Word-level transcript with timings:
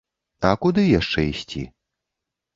А 0.51 0.53
куды 0.63 0.85
яшчэ 0.99 1.27
ісці? 1.27 1.63